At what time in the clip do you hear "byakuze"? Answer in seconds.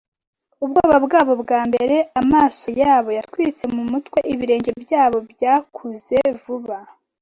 5.31-6.17